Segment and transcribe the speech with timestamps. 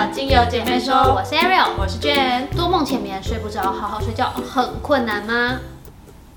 [0.00, 2.46] 到精油姐妹说，我是 Ariel，我是 Jane。
[2.56, 5.60] 多梦前眠睡不着，好好睡觉很困难吗？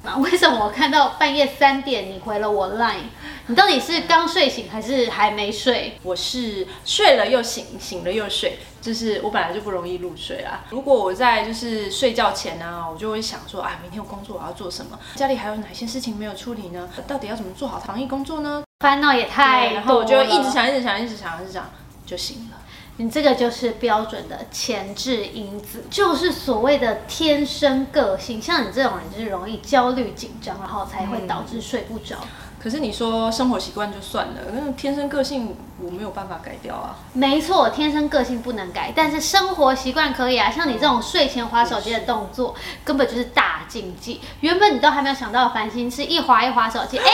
[0.04, 3.05] 啊，为什么我看到半夜三点你回了我 Line？
[3.47, 5.97] 你到底是刚睡醒还是还没睡？
[6.04, 10.66] 我是睡了又醒，醒了又睡，就是我本来就不容易入睡啦。
[10.70, 15.00] 如果我在就是睡觉前呢，我就会想说，啊，明天我工作我要做什么？
[15.16, 16.89] 家里还有哪些事情没有处理呢？
[17.07, 18.61] 到底要怎么做好防疫工作呢？
[18.82, 21.70] 烦恼也太多，然后我就一直想，一直想，一直想，一直想，
[22.05, 22.58] 就醒了。
[22.97, 28.39] 你这个就是标准的前置因子，就是所谓的天生个性。
[28.41, 32.17] 像你这种人，就是容易焦虑紧张，然后才会导致睡不着。
[32.61, 36.95] 可是你说生活习惯就算了，那天生个性我没有办法改掉啊。
[37.11, 40.49] 没错，天生个性不能改，但是生活习惯可以啊。
[40.49, 42.55] 像你这种睡前划手机的动作，
[42.85, 44.21] 根本就是大禁忌。
[44.39, 47.05] 原本你都还没有想到的烦心事，一划一划手机，哎，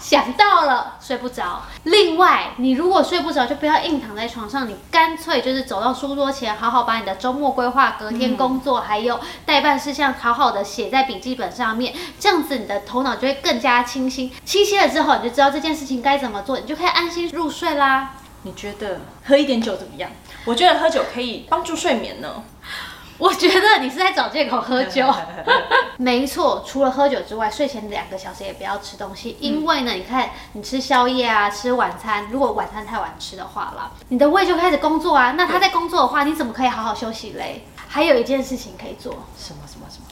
[0.00, 1.62] 想到了，睡不着。
[1.84, 11.94] 另外，你如果睡不着，就不要硬躺在床上，你干脆就是走到书桌前，好好把你的周末规划、隔天工作还有代办事项，好好的写在笔记本上面。
[12.18, 14.32] 这样子，你的头脑就会更加清晰。
[14.44, 14.88] 清晰了。
[14.88, 18.14] 之后你就知道这件事情该怎么做，你就可以安心入睡啦。
[18.42, 20.10] 你觉得喝一点酒怎么样？
[20.44, 22.42] 我觉得喝酒可以帮助睡眠呢。
[23.18, 25.12] 我觉得你是在找借口喝酒。
[25.98, 35.32] 没错，除了喝酒之外，睡前两个小时也不要吃东西，因为呢，你看你吃宵夜啊，吃晚餐，如果晚餐太晚吃的话啦，你的胃就开始工作啊。
[35.32, 37.66] 那他在工作的话，你怎么可以好好休息嘞？
[37.88, 40.04] 还有一件事情可以做，什么什么什么？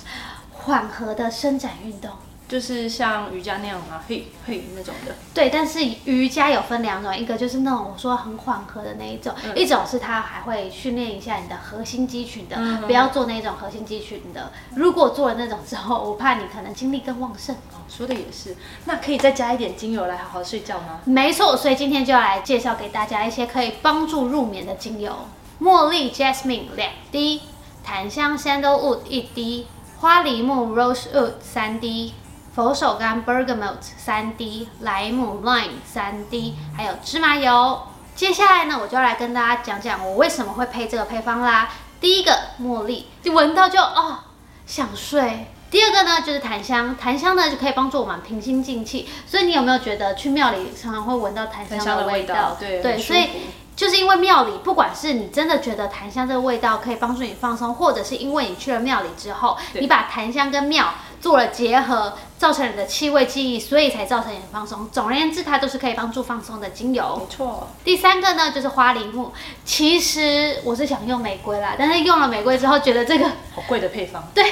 [0.53, 2.11] 缓和的伸展运动。
[2.49, 5.15] 就是像瑜伽那样啊，嘿嘿那种的。
[5.35, 14.53] 对，但是瑜伽有分两种，一个就是那种我说很缓和的那一种，一种是它还会训练一下你的核心肌群的，不要做那种核心肌群的。
[14.77, 17.55] 如果做了那种之后，我怕你可能精力更旺盛。
[17.55, 21.01] 哦说的也是，那可以再加一点精油来好好睡觉吗？
[21.05, 25.17] 没错，所以今天就要来介绍给大家一些可以帮助入眠的精油：
[25.61, 27.43] 茉莉 （Jasmine） 两滴，
[27.85, 29.69] 檀香 （Sandalwood） 一滴，
[30.01, 32.13] 花梨木 （Rosewood） 三滴。
[32.57, 37.83] 佛手柑 （Bergamot） 三滴，莱姆 （Lime） 三滴，还有芝麻油。
[38.15, 41.69] 接下来呢，我就要来跟大家讲讲我为什么会配这个配方啦。
[42.01, 44.21] 第一个，茉莉，就闻到就哦
[44.65, 45.49] 想睡。
[45.71, 49.07] 第二个呢，就是檀香，檀香呢就可以帮助我们平心静气。
[49.27, 52.57] 所以你有没有觉得去庙里常常会闻到檀香的味道？
[52.59, 53.29] 对对，所以
[53.77, 60.93] 就是因为庙里，不管是你真的觉得檀香这个味道可以帮助你放松，或者是因为你去了庙里之后，你把檀香跟庙。
[61.19, 64.89] 做了结合，造成你的气味记忆，所以才造成你的放松。
[64.93, 67.17] 总而言之，它都是可以帮助放松的精油。
[67.19, 67.67] 没错。
[67.83, 69.33] 第三个呢，就是花梨木。
[69.65, 74.23] 其实我是想用玫瑰啦，但是用了玫瑰之后，觉得这个好贵的配方。
[74.35, 74.45] 对。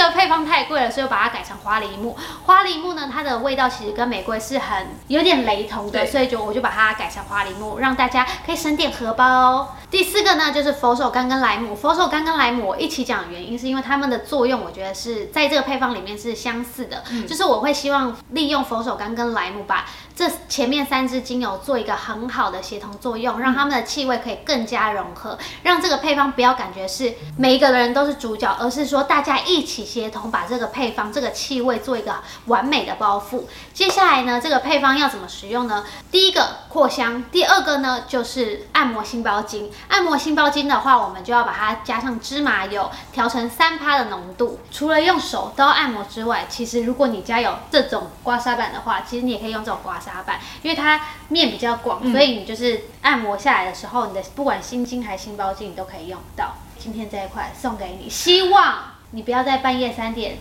[0.00, 2.16] 这个配方太贵了，所以我把它改成花梨木。
[2.46, 9.76] 花梨木呢，它的味道其实跟玫瑰是很有点雷同的，所以就我就把它改成花梨木，让大家可以省点荷包。
[9.90, 11.74] 第四个呢，就是佛手柑跟莱姆。
[11.76, 17.04] 佛手柑跟莱姆我一起讲的原因，是因为它们的作用，我觉得是在这个配方里面是相似的。
[17.28, 19.84] 就是我会希望利用佛手柑跟莱姆，把
[20.16, 29.38] 这前面三支精油做一个很好的协同作用，让它们的气味可以更加融合，让这个配方不要感觉是每一个人都是主角，而是说大家。
[29.50, 33.42] 一起协同把这个配方、这个气味做一个完美的包覆。
[33.74, 35.84] 接下来呢，这个配方要怎么使用呢？
[36.12, 39.68] 第一个扩香，第二个呢就是按摩心包经。
[39.88, 44.60] 按摩心包经的话，我们就要把它加上芝麻油，调成三趴的浓度。
[44.70, 56.54] 除了用手刀按摩之外，其实如果你家有这种刮痧板的话，其实你也可以用这种刮痧板，因为它面比较广，所以你就是按摩下来的时候，你的不管心经还是心包经，你都可以用到。
[56.78, 58.99] 今天这一块送给你，希望。
[59.12, 60.38] 你不要在半夜三点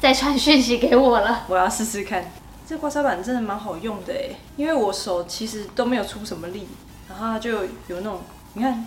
[0.00, 1.44] 再传讯息给我了。
[1.48, 2.30] 我要试试看，
[2.68, 6.68] 这刮痧板真的蛮好用的哎，因为我手其实都没有出什么力，
[7.08, 7.50] 然后它就
[7.86, 8.20] 有那种，
[8.54, 8.86] 你看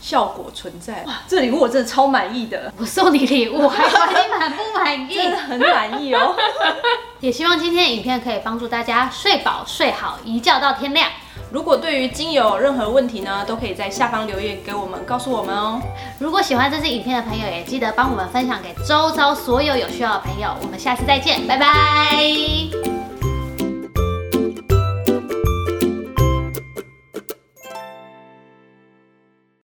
[0.00, 1.02] 效果存在。
[1.04, 2.72] 哇，这礼物我真的超满意的。
[2.76, 5.14] 我送你礼物，还管你满不满意？
[5.14, 6.36] 真的很满意哦。
[7.20, 11.10] 也希望今天的影片可以帮助大家睡饱睡好，一觉到天亮。
[11.54, 15.80] 如果对于精油有任何问题呢，都可以在下方留言给我们，告诉我们哦。
[16.18, 20.48] 如果喜欢这支影片的朋友，也记得帮我们分享给周遭所有有需要的朋友。
[20.60, 22.83] 我们下次再见，拜拜。